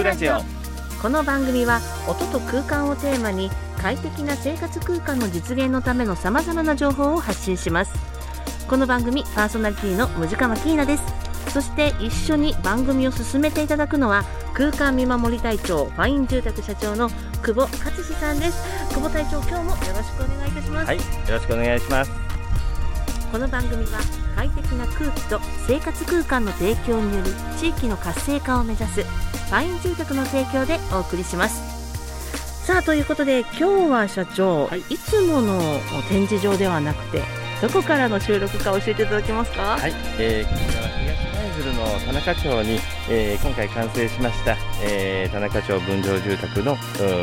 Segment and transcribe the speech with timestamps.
[0.00, 0.40] 風ラジオ。
[1.02, 7.92] この番組は音と空間をテーマに快適な生活空間の実現のためのさまざまな情報を発信します。
[8.66, 11.02] この番組パーソナリティのムジカマキーナです。
[11.52, 14.24] そして一緒に番組を進めていただくのは
[14.54, 17.10] 空間見守り隊長ファイン住宅社長の
[17.42, 18.62] 久保勝志さんです。
[18.94, 22.10] 久保隊長今日もよろしくお願いいたします、はいよろしくお願いします。
[23.30, 24.00] この番組は
[24.34, 29.04] 快適な空気と生活空間の提供による地域の活性化を目指す
[29.50, 32.64] ファイン住宅の提供でお送りします。
[32.64, 34.80] さあということで今日は社長、はい。
[34.82, 35.60] い、つもの
[36.08, 37.20] 展示場ではなくて
[37.60, 39.76] どこからの収録か教えていただけますか？
[39.76, 42.78] はい、えー、こちらは東舞鶴の田中町に、
[43.10, 46.74] えー、今回完成しました、えー、田中町分譲住宅の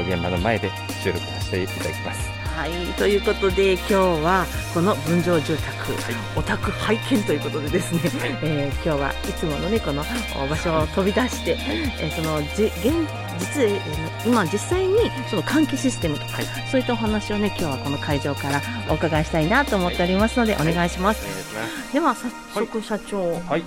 [0.05, 0.70] 現場の前で
[1.02, 5.95] 収録させていただきますはいということで今日はこの分譲住宅、い。
[6.36, 8.02] お宅拝見ということでですね、
[8.41, 10.03] えー今日はいつものねこの
[10.44, 12.95] お場所を飛び出して、えーそのじ現
[13.38, 14.95] 実えー今実際に
[15.30, 16.45] その換気システムとか、はい。
[16.72, 21.94] そういったお話をね今日はこの会場からお伺いしたいなと思っておりますので、お願いします、お願いします。
[21.94, 22.27] では早
[22.66, 23.64] 速社長、はい。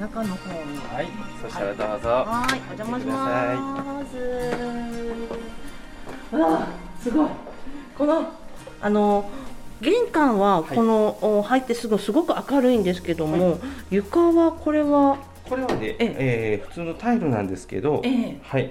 [0.00, 0.78] 中の方に。
[0.92, 1.08] はい。
[1.40, 2.08] そしたらどうぞ。
[2.08, 4.16] はい、お邪魔します。
[6.36, 7.28] わあ、すごい。
[7.96, 8.32] この、
[8.80, 9.30] あの、
[9.80, 10.76] 玄関ははい。
[10.76, 13.56] この、お入ってすぐすごく明るいんですけども、は
[13.90, 16.62] 床はこれは、これはね、ええ。
[16.64, 18.40] ー普通のタイルなんですけど、ええ。
[18.42, 18.70] はい。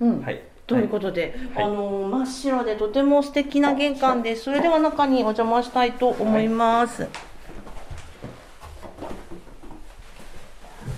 [0.00, 0.40] うん、はい。
[0.66, 1.64] ということで、はい。
[1.64, 4.44] あの真っ白でとても素敵な玄関です。
[4.44, 7.08] それでは中にお邪魔したいと思います。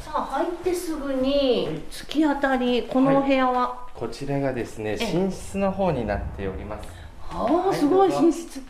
[0.04, 5.14] さあ入ってすぐに突き当たりこのお部屋は、こちらがですねええ。
[5.26, 6.88] 寝室の方になっております。
[7.30, 8.60] ああすごい寝室。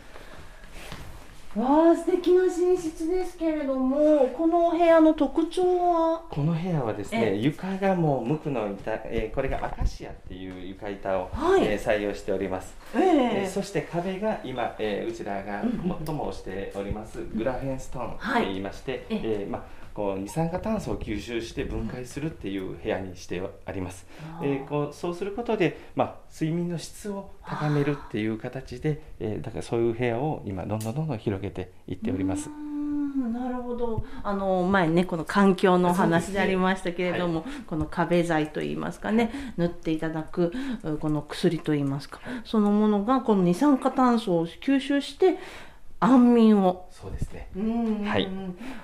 [1.55, 6.21] わあ素敵な寝室ですけれどもこのお部屋の特徴は？
[6.29, 11.63] この部屋はですえね床がもう無垢の板、えーこれがアカシアっていう床板を、はい。
[11.65, 13.45] えー採用しております、ええ。
[13.45, 15.63] ーそして壁が今、えーうちらが
[16.05, 19.21] 最も推しておりますグラフェンストーンと言いまして、はい。
[19.23, 24.05] えーまあこう二酸化炭素を吸収して分解するっていう部屋にしてあります、
[24.41, 32.49] えーこうそうすることで、まあ、睡眠の質を高めるっていう形で、えーだからそういう部屋を今どんどんどんどん広げていっております。
[33.15, 34.03] なるほど。
[34.23, 40.51] あの前ねこの環境のお話でありましたけれども、この壁材といいますかね塗っていただく
[40.83, 45.37] うこの薬といいますかそのものがこの二酸化炭素を吸収して
[46.03, 46.87] 安眠を。
[46.91, 47.49] そうですね。
[47.55, 48.03] うん。
[48.03, 48.27] はい。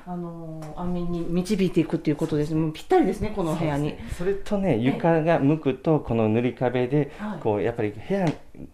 [0.06, 2.53] あの安眠に導いていくっていうことです。
[2.53, 3.96] ねもうぴったりですねこのお部屋に。
[4.18, 7.40] それとね床が無垢とこの塗り壁ではい。
[7.40, 8.25] こうやっぱり部屋、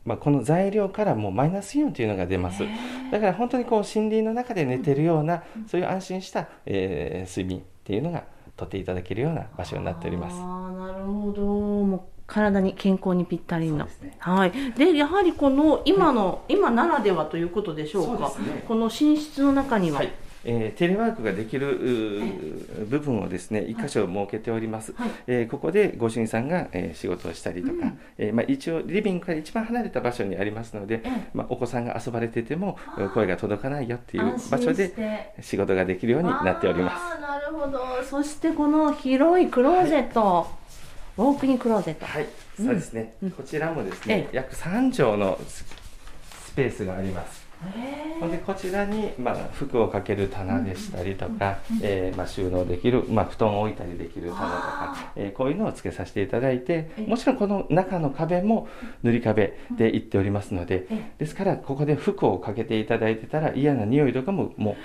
[0.06, 2.64] まあ、この材料からもうマイナスイオンというのが出ます。
[3.12, 8.24] だから本当にこう森林の中で寝てるようなそういう安心した、えー睡眠っていうのが
[8.56, 10.38] とっていただけるような場所になっております。
[10.40, 11.42] ああなるほど。
[11.44, 14.16] もう体に健康にぴったりな、そうですね。
[14.20, 14.52] はい。
[14.76, 18.30] でやはりこの今の、今ならではということでしょうか。
[18.40, 18.64] ね。
[18.68, 20.12] この寝室の中には、はい。
[20.48, 21.76] えーテレワークができる
[22.88, 25.10] 部分をですね一箇所設けております、はい。
[25.26, 28.00] えーここでご主人さんが、えー仕事をしたりとか、うん。
[28.18, 31.30] えーまあ、一応リビングから一番離れた場所にありますので、ええ。
[31.34, 32.78] まあ、お子さんが遊ばれてても
[33.14, 37.22] 声が届かないよっていう場所で仕事ができるようになっております。
[37.22, 38.04] なるほど。
[38.04, 40.48] そしてこの広いクローゼット、
[41.18, 42.06] ウォークインクローゼット。
[42.06, 42.28] はい、
[42.60, 42.66] うん。
[42.66, 43.32] そうですね、うん。
[43.32, 45.66] こちらもですね、え約3畳のス
[46.48, 47.46] スペースがあります。
[47.74, 58.68] へほんでこちらに、まあ、服をかける棚でしたりとか、えーまあ、収納できる、まあ、布団を置いたりできる棚とか、えーこういうのをつけさせていただいてえもちろんこの中の壁も
[59.04, 61.12] 塗り壁でいっておりますのでえ。
[61.18, 64.76] ですからここで服をかけていただいてたら嫌な匂いとかももう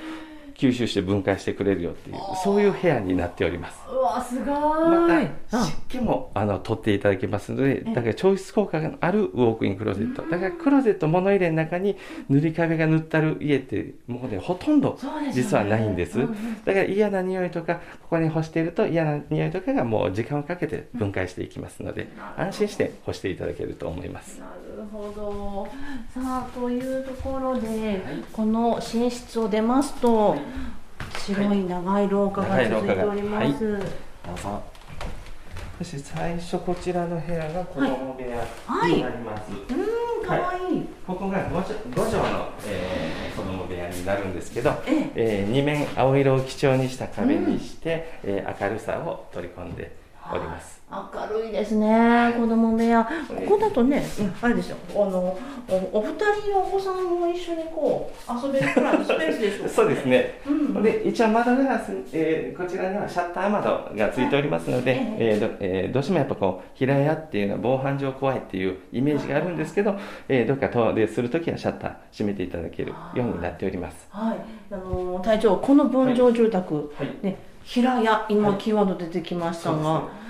[0.60, 3.80] 吸収して分解してくれるよっていうそういう部屋になっております。
[3.90, 10.22] うわすごまいた湿気もあの取っていただけますのでえだから調湿効果があるウォークインクローゼット。
[10.22, 11.96] だからクローゼット物入れの中に
[12.28, 14.98] 塗り壁が塗ってある家ってもうねほとんど
[15.32, 16.18] 実はないんです。
[16.20, 24.40] うんうんだから嫌な匂いとかここに干していると嫌な匂いとかがもう時間をかけて分解していきますので安心して干していただけると思います。
[24.40, 24.59] なる
[24.90, 25.68] ほど。
[26.12, 28.02] さあというところで、
[28.32, 30.36] この寝室を出ますと、
[31.18, 34.62] 白い長い廊下が続いております、どうぞ。
[35.78, 45.10] そして最初こちらの部屋が子供部屋になります、うーんかわいい、ここが 5, 畳5畳の、えー子供部屋になるんですけど、ええ。
[45.14, 49.96] えー二面青色を基調にした壁にして、えー明るさを取り込んで
[50.32, 50.80] おります。
[50.90, 53.04] 明るいですね、子供部屋。
[53.46, 54.04] ここだとね、
[54.42, 54.76] あれですよ。
[54.90, 55.38] あの
[55.68, 60.40] おお二人のお子さんも一緒にこう遊べるくらいのスペースでしょう、 そうですね。
[60.44, 69.94] うん、で一応窓ガラス、えー、こちらにはシャッター窓がついておりますので、えー、どえー、どうしてもやっぱこう平屋っていうのは防犯上怖いっていうイメージがあるんですけど、
[70.28, 74.08] えー、どっか遠出するときはシャッター閉めていただけるようになっております。
[74.10, 74.36] はい。
[74.72, 80.20] あの隊長この分譲住宅、はい、ね平屋今キーワード出てきましたが。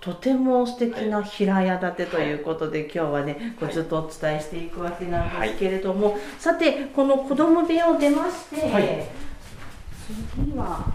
[0.00, 9.08] とても素敵な平屋建てということで、今日はねこうずっとお伝えしていくわけなんですけれども、さてこの子供部屋を出まして、はい、
[10.36, 10.86] 次は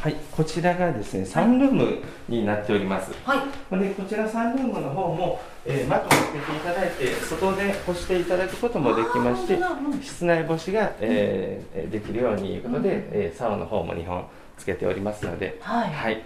[0.00, 1.98] はいこちらがですねサンルーム
[2.28, 9.58] になっております、はい、でこちらサンルームの方も、えー、マットをつけていただいて外で干していただくこともできまして
[10.02, 14.26] 室内干しが、えー、できるようにということで、えー、竿の方も2本
[14.58, 16.24] つけておりますので、はい、はい、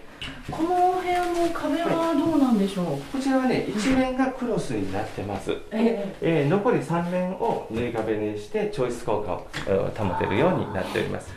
[0.51, 9.35] この部屋の壁はどうなんでしょう、はい、こちらはね一面がクロスになってます、えー、えー、残り3面を縫い壁にしてチョイス効果
[9.73, 11.33] を保てるようになっております。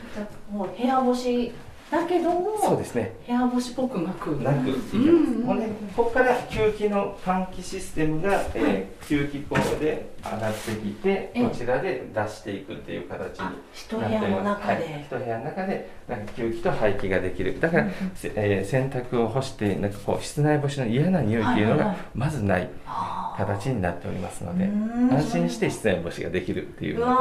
[0.52, 1.52] もう部屋干し
[1.91, 3.15] だけどもそうですね。
[3.25, 17.59] 部屋干しっぽくなくなくいけます、ここから吸気の換気システムが、えー、吸気口で上がってきてこちらで出していくっていう形になって一部屋の中で、はい、一部屋の中でなんか吸気と排気ができる。
[17.59, 17.92] だから、うん、
[18.35, 22.69] えー、洗濯を干してなんかこう室内干しの嫌な匂いっていうのがまずない
[23.38, 24.65] 形になっておりますので、
[25.15, 27.18] 安心して室内干しができるっていうのでね。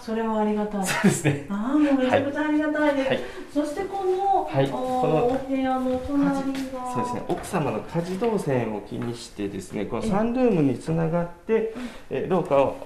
[0.00, 0.86] それはありがたい。
[0.86, 1.46] そうですね。
[1.50, 3.20] ああもうめちゃくちゃありがたいです、はい、
[3.52, 6.92] そしてこの、はい、このお部屋の隣が。
[6.94, 11.74] そうですね奥様の家事動線を気にしてですねこのサンルームにつながって、
[12.10, 12.76] え廊下を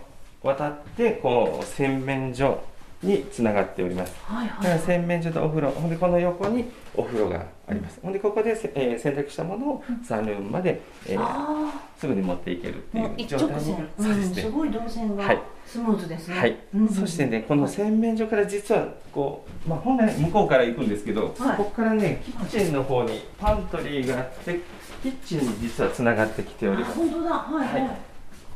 [0.43, 2.63] 渡ってこう洗面所
[3.03, 15.25] につながっております、はいはい、だから洗面所とお風呂ほんでこの横にお風呂があります、うん、ほんでここで、えー、洗濯したものをサンルームまで、えー、すぐに持っていけるっていう状態にそうですね、すごい動線が
[15.67, 24.61] スムーズですね、はい、うん、そしてねこの洗面所から実はこう、まあ、本来向こうから行くんですけど、はい、ここからねキッチンの方にパントリーがあって
[25.03, 26.97] キッチンに実はつながってきております。
[26.99, 27.31] 本当だ。
[27.31, 28.10] はい、はい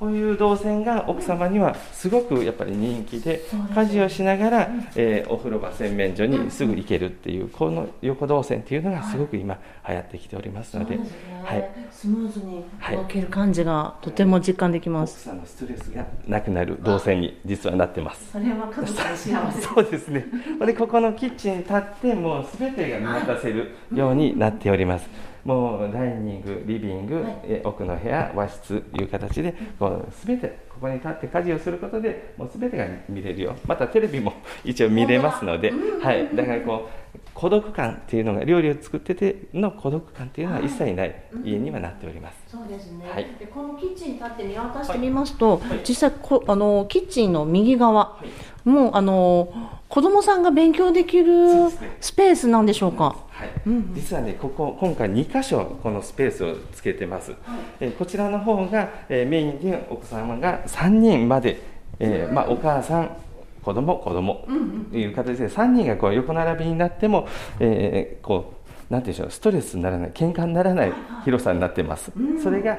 [0.04, 3.40] こういう動線が奥様にはすごくやっぱり人気で
[3.74, 9.58] 家事をしながら、えー、お風呂場洗面所にすぐ行けるっていうこの横動線っていうのがすごく今
[9.88, 11.06] 流行ってきておりますので、ね、
[11.42, 18.32] はい、スムーズに動ける感じがとても実感できます、はい、奥さんのストレスがなくなる動線に実はなってます。
[18.32, 19.32] それは家族幸せ。
[19.66, 20.26] そうですね。
[20.66, 25.08] でここのキッチンに立ってもう全てが見渡せるようになっております、
[25.44, 33.56] もうダイニングリビング、はい、奥の部屋和室という形でこう全てここに立って家事をすることでもう全てが見れるよ。
[33.66, 34.32] またテレビも
[34.64, 41.14] 一応見れますので、はい、だからこう孤独感っていうのが料理を作ってての孤独感っていうのは一切ない
[41.44, 42.36] 家にはなっております。
[42.48, 43.04] そうですね。
[43.08, 48.18] はい、でこのキッチンに立って見渡してみますと、はい、実際こあのキッチンの右側、は
[48.66, 49.52] い、もうあの
[49.88, 51.70] 子供さんが勉強できる
[52.00, 53.23] スペースなんでしょうか？
[53.44, 57.40] はい、うん、実はねここ今回2箇所このスペースをつけてます、はい、
[57.80, 61.60] えこちらの方が、えー、メインでお子様が3人まで、
[61.98, 63.16] えー、まあ、お母さん
[63.62, 64.46] 子供子供
[64.90, 67.28] という形で3人がこう横並びになっても、
[67.60, 70.92] えー、こうなんていうんでしょうストレスにならない喧嘩にならない
[71.24, 72.78] 広さになってます、それが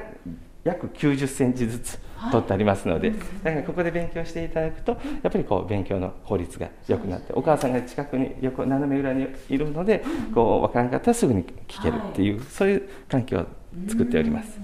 [0.66, 1.98] 約90センチずつ
[2.32, 4.92] 取ってありますので、だからここで勉強していただくと
[5.22, 10.04] やっぱりこう勉強の効率が良くなってお母さんが近くに横斜め裏にいるので
[10.34, 13.46] こう分からなかったらすぐに聞けるっていう、そういう環境を
[13.88, 14.58] 作っております。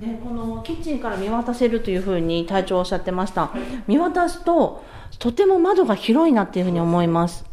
[0.00, 3.50] でこのキッチンから見渡せるというふうに隊長おっしゃってました、
[3.86, 4.84] 見渡すと
[5.18, 7.44] とても窓が広いなっていうふうに思います。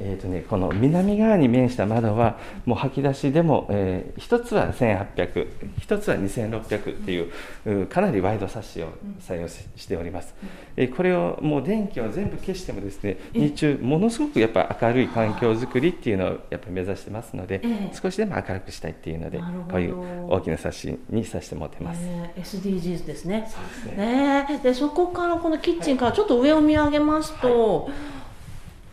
[0.00, 5.48] えーとね、この南側に面した窓はもう吐き出しでも、えー、1つは1800、
[5.80, 8.90] 1つは2600っていうかなりワイドサッシを
[9.20, 10.34] 採用しております、
[10.76, 17.60] えー、これをもう電気を全部消してもですね日中ものすごくやっぱ明るい環境づくりっていうのをやっぱ目指してますので、
[18.00, 19.96] 少しでも明るくしたいっていうのでこういう
[20.28, 23.50] 大きなサッシにさせてもらってます、えー、SDGs ですね。
[23.50, 28.18] そうですね、ね、でそこからこのキッチンからちょっと上を見上げますと、はい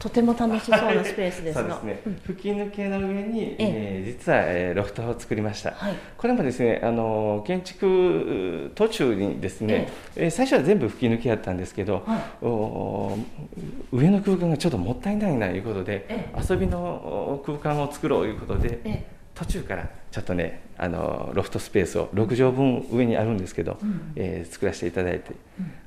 [0.06, 13.18] とても楽しそうなスペースですが、 ね、吹き抜けの上に、えー、実は、えー、ロフトを作りました、はい、これもですねあの建築途中にですね、えー、最初は全部吹き抜けやったんですけど、はい、お
[13.92, 16.06] 上の空間がちょっともったいないなということで、
[16.38, 25.32] 遊びの空間を作ろうということで、途中からちょっとねあのロフトスペースを6畳分上にあるんですけど、うん、えー、作らせていただいて、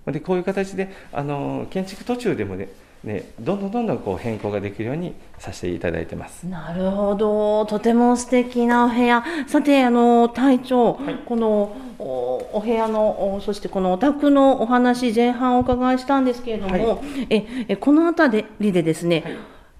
[0.06, 2.68] うん、でこういう形であの建築途中でもね
[3.08, 6.46] ね、どんどんどんどんこう変更ができるようにさせていただいてます。
[6.46, 9.24] なるほど、とても素敵なお部屋。
[9.46, 16.98] さて、あの隊長、はいこのおお部屋のおそしてこのお宅のお話前半お伺いしたんですけれども、は
[17.30, 19.24] ええこの辺りでですね。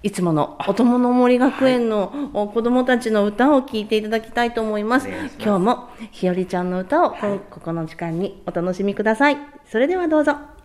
[0.01, 5.09] いつものお友の森学園のお子供たちの歌を聴いていただきたいと思います。
[5.09, 9.37] いします今日もひよりちゃんの歌をこ,、ここの時間にお楽しみください。
[9.69, 10.58] それではどうぞ。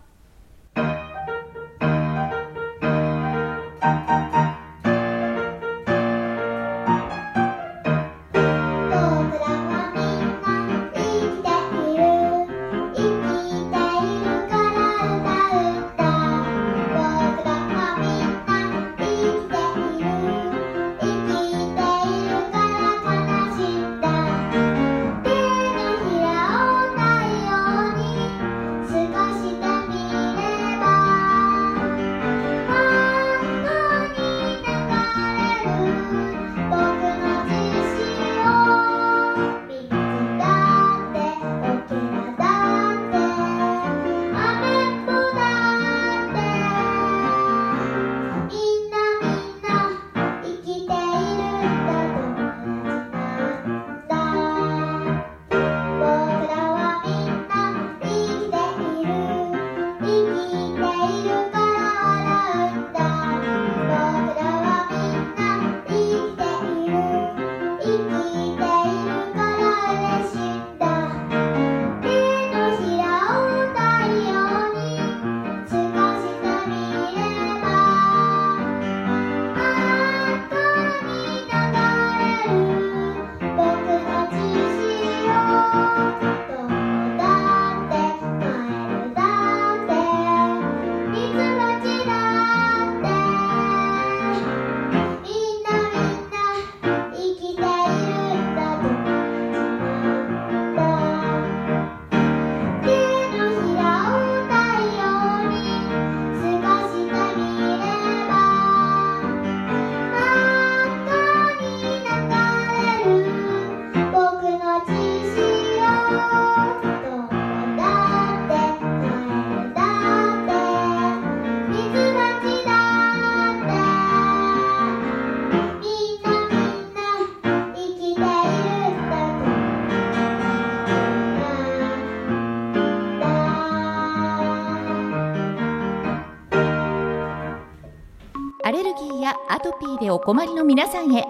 [140.25, 141.21] 困りの皆さんへ。
[141.21, 141.27] フ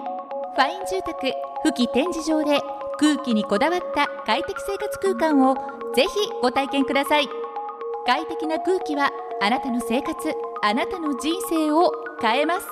[0.58, 2.62] ァイン住宅富木展示場で
[2.98, 5.54] 空気にこだわった快適生活空間を
[5.94, 6.08] ぜひ
[6.40, 7.28] ご体験ください。
[8.06, 9.10] 快適な空気は
[9.42, 10.16] あなたの生活
[10.62, 12.66] あなたの人生を変えます。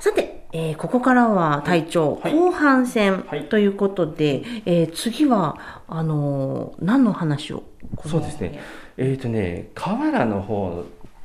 [0.00, 7.62] さて、えーここからは隊長、はい後半戦はいということで、えー次は、あのー何の話を？
[8.04, 8.60] そうですね。
[8.96, 10.84] えっ、とね、河原の方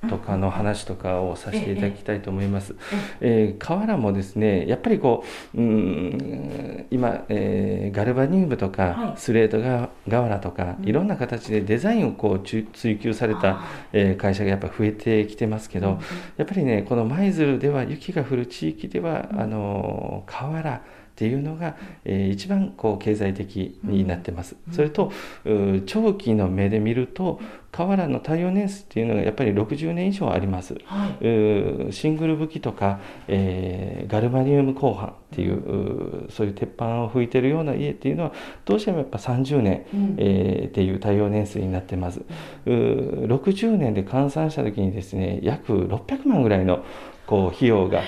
[0.09, 2.75] とかの話とかをさせていただきたいと思います。
[3.21, 9.19] えー河原もですね、やっぱりこう、うーん今、えーガルバニウムとか、はい。
[9.19, 13.61] スレートが瓦とか、いろんな形でデザインをこう追追求された、
[13.93, 15.99] えー会社がやっぱ増えてきてますけど、
[16.37, 20.81] やっぱりね、この舞鶴では雪が降る地域では、あのー河原
[21.21, 24.55] っていうのが、えー一番こう経済的になってます。
[24.71, 25.11] それと
[25.45, 27.39] う長期の目で見ると
[27.71, 30.75] 河原の耐用年数っていうのがやっぱり60年以上あります。
[30.85, 31.27] はい。
[31.27, 38.33] うシングル武器とか、えーガルバニウム鋼板っていううそういう鉄板を吹いてるような家っていうのは
[38.65, 42.21] どうしてもやっぱ30年、うんえーっていう耐用年数になってます。
[42.65, 46.83] う60年で換算した時にですね約600万ぐらいの
[47.27, 48.01] こう費用が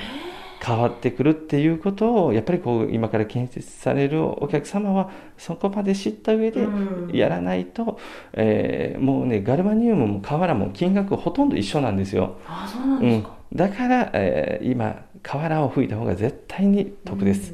[0.66, 8.00] 変わってくるっていうことをやっぱりこう今から建設されるお客様はそこまで知った上でうんやらないと、
[8.34, 12.38] えーもうねガルバニウムも瓦も金額ほとんど一緒なんですよ。
[12.48, 17.54] あ、そうなんうんですか。、だから、えー今瓦を吹いた方が絶対に得です。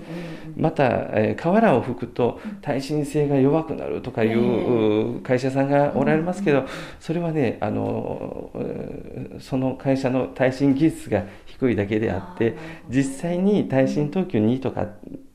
[0.55, 6.65] また、えー瓦を吹くと耐震性が弱くなるとかいう、会社さんがおられますけど、
[6.99, 12.55] それはねあのえーその会社の耐震技術が低いだけであって
[12.89, 14.87] 実際に耐震等級2とか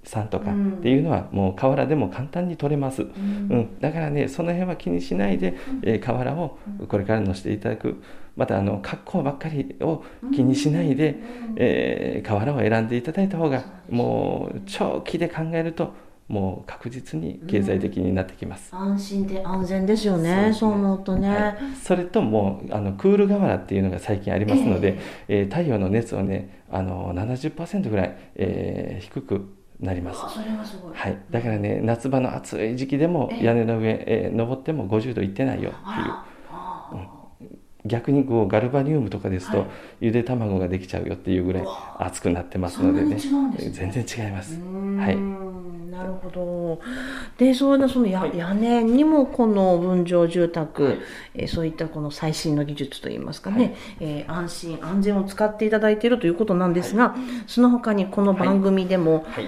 [0.05, 3.81] 酸とかっていうのはもう瓦でも簡単に取れます、うん。
[3.81, 6.59] だからねその辺は気にしないで、えー瓦を
[6.89, 8.03] これからのしていただく。
[8.37, 10.03] またあの格好ばっかりを
[10.35, 11.17] 気にしないで、
[11.57, 15.95] えー瓦を選んでいただいた方がもう長期で考えると
[16.27, 20.51] もう確実に経済的になってきます、安心で安全ですよね。
[20.53, 21.29] そう思うとね。
[21.29, 30.21] はい、それともうあのクール瓦っていうのが最近ありますので、えー太陽の熱をねあの70%ぐらい、えー低くなります。
[30.35, 30.93] それはすごい。
[30.95, 33.45] はい、だからね夏場の暑い時期でもええ。
[33.45, 36.15] 屋根の上、えー登っても50度いってないよっていう。
[37.87, 39.67] 逆にこうガルバニウムとかですと、はい。
[40.01, 41.67] ゆで卵ができちゃうよっていうぐらい
[41.99, 43.19] 熱くなってますのでね。
[43.59, 44.59] 全然違います。
[44.99, 45.19] はい。
[45.91, 46.81] なるほど。
[47.37, 48.39] で、そういうそのや、はい。
[48.39, 50.99] 屋根にもこの分譲住宅、はい。
[51.35, 53.75] えーそういったこの最新の技術といいますかね、はい。
[54.01, 57.15] えー安心安全を使っていただいているということなんですが、
[57.47, 59.45] その他にこの番組でも、はい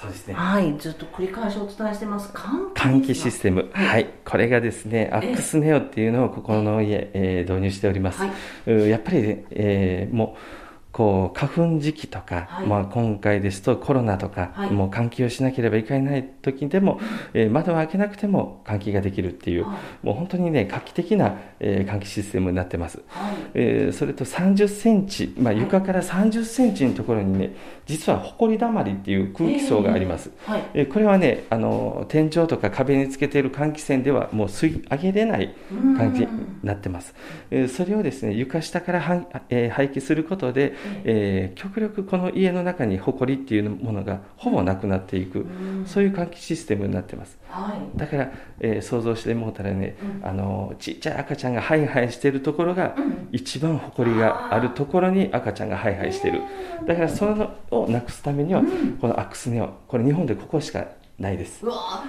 [0.00, 0.34] そうですね。
[0.34, 2.32] はい、ずっと繰り返しお伝えしてます。
[2.32, 8.20] 換気システム、はいはい、これがですね、アックスネオっていうのをここの家、えー導入しております。
[8.20, 8.28] は
[8.66, 8.72] い。
[8.72, 10.59] うやっぱりね、えーもう
[10.92, 12.66] こう花粉時期とか、はい。
[12.66, 14.70] まあ、今回ですとコロナとか、はい。
[14.70, 17.00] もう換気をしなければいけない時でも、
[17.32, 20.06] えー窓を開けなくても換気ができるっていう、はい。
[20.06, 23.02] もう本当にね画期的な、えー換気システムになってます。
[23.08, 23.34] はい。
[23.54, 27.54] えーそれと30センチ、まあ、床から30センチのところにね
[27.86, 30.30] 実はほこりだまりっていう空気層があります。
[30.74, 36.28] えーこれはねあの天井とか壁につけている換気扇ではもう吸い上げれない換気に
[36.64, 37.14] なってます、
[37.50, 45.46] えーそれをですね床下からはん、えー排気することで、えー極力この家の中にほこりっていうものがほぼなくなっていく、
[45.86, 47.38] そういう換気システムになってます。
[47.48, 47.98] はい。
[47.98, 52.94] だから、えー想像してもうたらね、あのちっちゃい赤ちゃんがハイハイしてるところが、
[53.32, 56.40] 一番ほこりがあるところに赤ちゃんがハイハイしてる
[56.86, 58.62] だからそれをなくすためには、
[59.00, 60.86] このアックスネオこれ日本でここしか
[61.18, 61.64] ないです。
[61.64, 62.04] うわ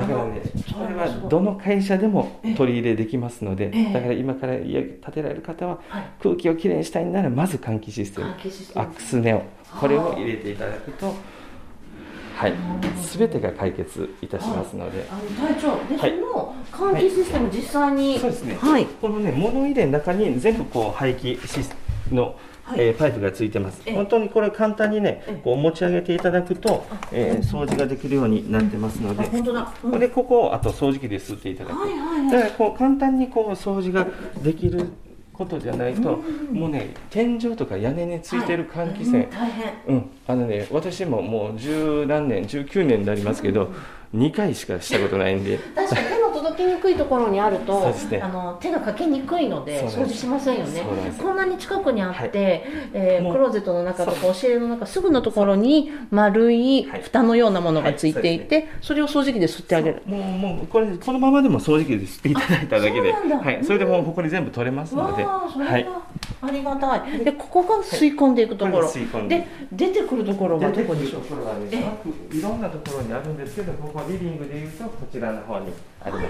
[0.00, 3.92] だからねそこれれはどの会社でも取り入れできますのでええ。
[3.92, 6.04] だから今から家建てられる方ははい。
[6.22, 8.26] 空気をきれいにしたいならまず換気システム。
[8.26, 9.42] アックスネオ。
[9.78, 11.14] これを入れていただくと
[12.36, 12.54] はい。
[13.16, 15.06] 全てが解決いたしますので。
[15.10, 16.18] あの隊長で、はい。
[16.18, 16.54] その
[16.92, 18.86] 換気システム実際に、そうですね、はい。
[18.86, 21.74] このね物入れの中に全部こう排気シス
[22.10, 22.34] の、はい
[22.76, 23.82] えーパイプがついてます。
[23.86, 23.94] ええ。
[23.94, 25.40] 本当にこれ簡単にねええ。
[25.42, 29.90] こう持ち上げていただくと、えー掃除ができるようになってますので、うん。
[29.90, 32.30] これここをあと掃除機で吸っていただく、はいはいはい。
[32.30, 34.06] だからこう簡単にこう掃除が
[34.42, 34.88] できる
[35.32, 39.72] ことじゃないと、もうね天井とか屋根についてる換気扇、うん大変。
[39.88, 43.72] うん、あのね私ももう十何年19年になりますけど、
[44.14, 45.58] 2回しかしたことないんで
[46.40, 48.20] 届きにくいところにあると、ね。
[48.22, 50.82] あの手がかけにくいので掃除しませんよね。
[51.18, 52.32] こんなに近くにあって、はい。
[52.94, 57.02] えークローゼットの中とか押し入れの中すぐのところに丸いはい。
[57.02, 58.48] 蓋のようなものがついていはい。
[58.48, 60.02] て、それを掃除機で吸ってあげる。
[60.06, 65.86] もうもうこれこのままでも掃除機で吸っていただいただけで、はい、それでもうここに全部取れますので、はい、
[66.42, 76.26] ありがたい、でここが吸い込んでいくところ、これが吸いでで出てくるところはどこでしょうところはね、各いろんなところにあるんですけど、ここリビングでいうとこちらの方にあります。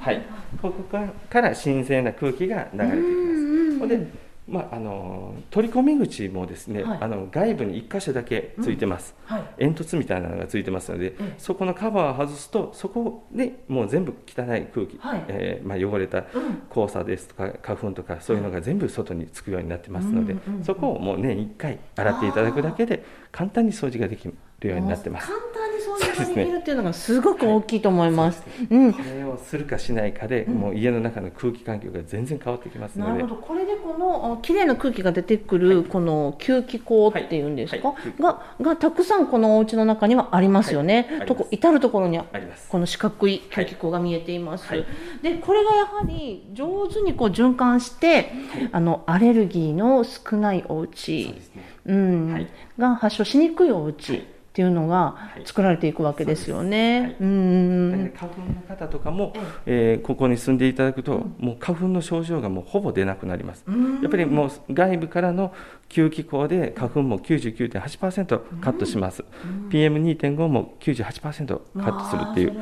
[0.00, 0.22] はい、
[0.60, 3.78] ここからから新鮮な空気が流れてきます。
[3.78, 4.06] ほんで、
[4.46, 6.98] まああの取り込み口もですね、はい。
[7.00, 9.14] あの外部に一箇所だけついてます。
[9.24, 9.44] はい。
[9.58, 15.24] 煙突みたいなのがついてますので、えそこのカバーを外すとそこでもう全部汚い空気、はい。
[15.28, 16.62] えーまあ、汚れたうん。
[16.72, 24.28] 黄砂ですとか花粉とかそういうのが全部外につくようになってますので、うんうんうんそこをもう年1回洗っていただくだけで簡単に掃除ができ
[24.64, 25.28] るようになってます。
[25.28, 28.42] 簡単に掃除ができるっていうのがすごく大きいと思います。
[28.70, 28.92] うん。
[28.92, 38.14] これをするかしないかで、もう家の中の空気環境が全然変わってきますのでなるほどこれでこのあ綺麗な空気が出てくる、この吸気口っていうんですか、はいはい
[38.60, 42.68] ががたくさんこのお家の中にはありますよね、とこ至る所にあります。
[42.68, 44.86] この四角い吸気口が見えています、はい
[45.22, 48.32] でこれがやはり上手にこう循環して、
[48.72, 51.73] あのアレルギーの少ないおそう家ですね。
[51.86, 52.32] うん。
[52.32, 52.46] はい。
[52.78, 54.22] が発症しにくいお家はいっ
[54.54, 55.42] ていうのがい。
[55.44, 57.16] 作られていくわけですよね。
[57.18, 59.32] 花粉の方とかも、
[59.66, 63.64] えーここに住んでいただくと、もう花粉の症状がもうほぼ出なくなります。
[64.00, 65.52] やっぱりもう外部からの
[65.88, 69.24] 吸気口で花粉も99.8%カットします。
[69.70, 71.46] PM2.5 も98%
[71.82, 72.52] カットするっていう。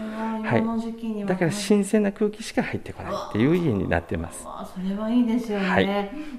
[0.42, 4.42] はい、だから新鮮な空気しか入ってこないっていう家になってます。
[4.42, 4.48] そ
[4.88, 5.68] れはいいですよね。
[5.68, 5.86] はい。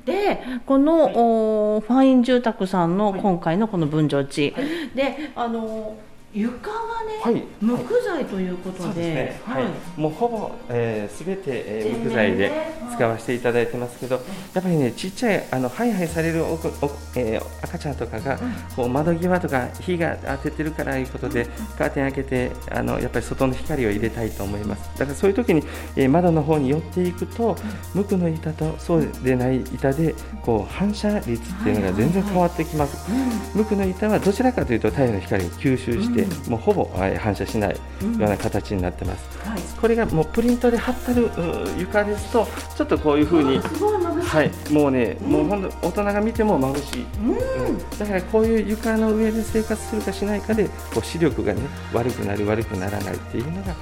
[0.06, 4.54] でこの、おファイン住宅さんの今回のこの分譲地、
[4.96, 5.96] であの
[6.34, 7.44] 床がね、はい。
[7.62, 9.02] 木材ということで。
[9.02, 9.42] ね。
[9.46, 9.64] ははい。
[9.66, 9.68] い。
[10.00, 12.52] もうほぼ、えー、全て、えー木材で
[12.96, 14.16] 使わせていただいてますけど
[14.54, 18.38] やっぱりねちっちゃいあのハイハイされるお子お、えー赤ちゃんとかが
[18.76, 21.46] こう窓際とか火が当ててるからいうことで
[21.78, 24.90] カーテン開けてあのやっぱり外の光を入れたいと思います。
[24.98, 25.64] だからそういう時に、
[25.96, 27.56] えー窓の方に寄っていくと
[27.96, 33.10] 無垢の板とそうでない板でこう反射率っていうのが全然変わってきます、
[33.56, 39.60] 無垢の板はどちらかというと太陽の光を吸収して、もうほぼはい反射しないような形になってます、はい。
[39.80, 41.32] これがもうプリントで貼ってあるう
[41.80, 48.00] 床ですとちょっとこういうふうにはいもうね、もう本当大人が見ても眩しい、うん。
[48.00, 51.62] だからこういう床の上で生活するかしないかでこう視力がね
[51.94, 53.76] 悪くなる悪くならないっていうのが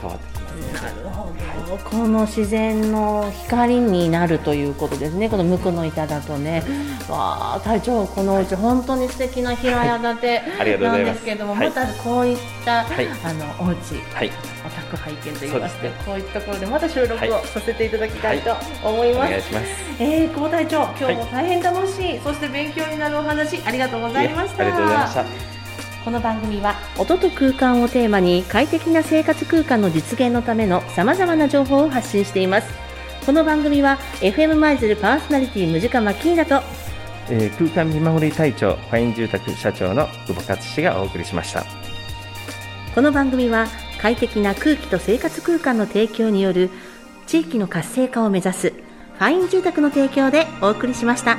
[0.00, 0.37] 変わって
[0.72, 1.32] なるほ
[1.76, 6.62] ど、この自然の光になるということですね、この無垢の板だとね、
[7.08, 10.42] わあ、隊長、このうち本当に素敵な平屋建て
[10.80, 11.68] なんですけれども、はい。
[11.68, 13.06] またこういった、はい。
[13.24, 14.30] あのお家はい。
[14.66, 15.94] お宅拝見といいまして、ね。
[16.04, 17.30] こういったところでまた収録をはい。
[17.46, 19.30] させていただきたいと思いおます。
[19.30, 19.42] 願い
[20.00, 24.62] えー、久保隊長、今日も大変楽しい、そして勉強になるお話、ありがとうございました。
[24.62, 25.57] ありがとうございました
[26.08, 32.68] この番組は音と空間をテーマに快適な生活空間の実現のためのさまざまな情報を発信しています
[33.26, 36.62] この番組は FM 舞鶴パーソナリティムジカマキーナと
[37.28, 41.66] えー空間見守り隊長ファイン住宅社長の久保勝氏がお送りしました
[42.94, 43.66] この番組は
[44.00, 46.70] 快適な空気と生活空間の提供による
[47.26, 51.36] 地域の活性化を目指すファイン住宅の提供でお送りしました。